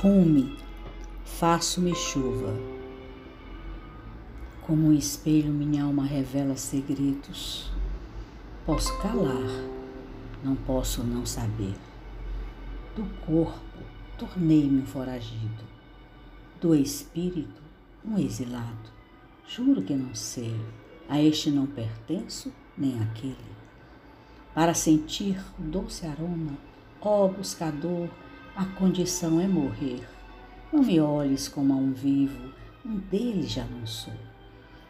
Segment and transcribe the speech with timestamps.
[0.00, 0.58] Rume,
[1.24, 2.52] faço-me chuva.
[4.60, 7.70] Como um espelho, minha alma revela segredos.
[8.66, 9.48] Posso calar,
[10.42, 11.74] não posso não saber.
[12.94, 13.78] Do corpo,
[14.18, 15.64] tornei-me um foragido.
[16.60, 17.62] Do espírito,
[18.04, 18.92] um exilado.
[19.46, 20.54] Juro que não sei,
[21.08, 23.36] a este não pertenço, nem aquele.
[24.52, 26.58] Para sentir o doce aroma,
[27.00, 28.08] ó buscador,
[28.56, 30.06] a condição é morrer.
[30.72, 32.52] Não me olhes como a um vivo,
[32.86, 34.14] um deles já não sou.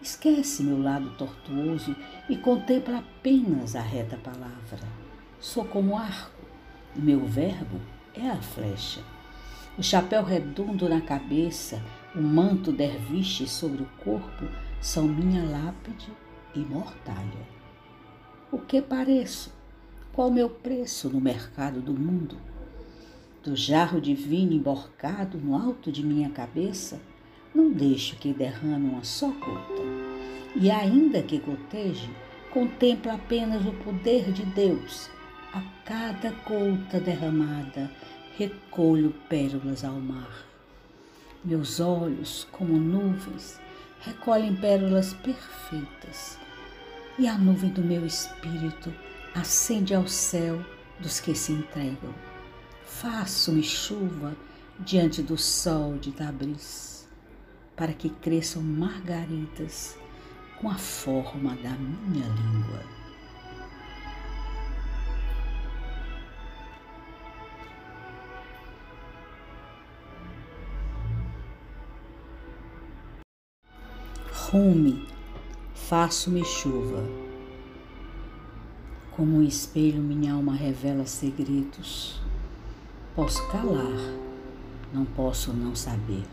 [0.00, 1.94] Esquece meu lado tortuoso
[2.28, 4.80] e contempla apenas a reta palavra.
[5.38, 6.42] Sou como arco,
[6.96, 7.78] e meu verbo
[8.14, 9.02] é a flecha.
[9.76, 11.82] O chapéu redondo na cabeça,
[12.14, 14.46] o manto derviche sobre o corpo
[14.80, 16.10] são minha lápide
[16.54, 17.46] e mortalha.
[18.50, 19.52] O que pareço?
[20.14, 22.36] Qual meu preço no mercado do mundo?
[23.42, 27.00] Do jarro de vinho emborcado no alto de minha cabeça,
[27.54, 29.82] não deixo que derrame uma só gota.
[30.54, 32.10] E ainda que goteje,
[32.50, 35.10] contemplo apenas o poder de Deus.
[35.52, 37.90] A cada gota derramada,
[38.36, 40.46] recolho pérolas ao mar.
[41.42, 43.58] Meus olhos, como nuvens,
[44.00, 46.38] recolhem pérolas perfeitas.
[47.18, 48.92] E a nuvem do meu espírito
[49.34, 50.62] acende ao céu
[51.00, 52.29] dos que se entregam
[52.90, 54.36] faço-me chuva
[54.78, 57.08] diante do sol de Tabriz,
[57.76, 59.96] para que cresçam margaridas
[60.60, 62.84] com a forma da minha língua.
[74.32, 75.08] Rume,
[75.74, 77.02] faço-me chuva.
[79.12, 82.20] Como um espelho, minha alma revela segredos
[83.20, 84.00] Posso calar,
[84.94, 86.24] não posso não saber.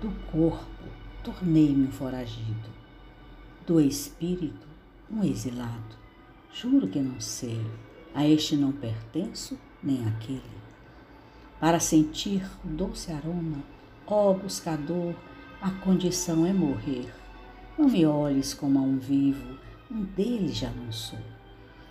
[0.00, 0.88] Do corpo,
[1.22, 2.70] tornei-me um foragido.
[3.66, 4.66] Do espírito,
[5.10, 5.98] um exilado.
[6.50, 7.60] Juro que não sei,
[8.14, 10.40] a este não pertenço, nem aquele.
[11.60, 13.62] Para sentir o doce aroma,
[14.06, 15.14] ó buscador,
[15.60, 17.12] a condição é morrer.
[17.76, 19.58] Não me olhes como a um vivo,
[19.90, 21.18] um deles já não sou.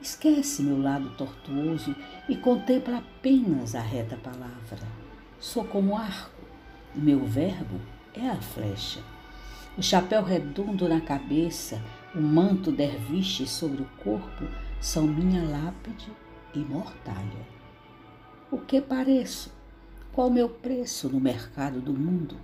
[0.00, 1.94] Esquece meu lado tortuoso
[2.28, 4.86] e contempla apenas a reta palavra.
[5.40, 6.42] Sou como arco,
[6.94, 7.80] e meu verbo
[8.14, 9.00] é a flecha.
[9.76, 11.82] O chapéu redondo na cabeça,
[12.14, 14.44] o manto derviche sobre o corpo
[14.80, 16.10] são minha lápide
[16.54, 17.46] e mortalha.
[18.50, 19.52] O que pareço?
[20.12, 22.36] Qual meu preço no mercado do mundo?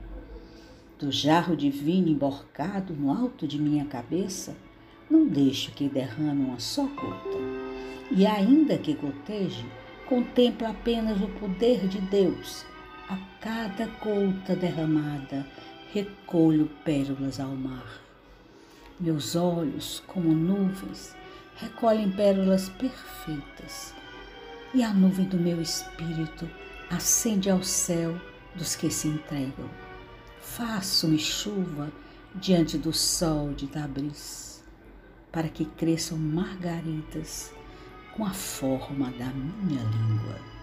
[0.99, 4.55] Do jarro de vinho emborcado no alto de minha cabeça,
[5.13, 7.39] não deixo que derrame uma só gota.
[8.11, 9.65] E ainda que goteje,
[10.09, 12.65] contemplo apenas o poder de Deus.
[13.11, 15.47] A cada gota derramada,
[15.93, 18.01] recolho pérolas ao mar.
[18.99, 21.15] Meus olhos, como nuvens,
[21.57, 23.95] recolhem pérolas perfeitas.
[24.73, 26.49] E a nuvem do meu espírito
[26.89, 28.19] acende ao céu
[28.55, 29.69] dos que se entregam.
[30.41, 31.93] Faço-me chuva
[32.35, 34.52] diante do sol de Tabriz
[35.33, 37.53] para que cresçam margaridas
[38.15, 40.62] com a forma da minha língua.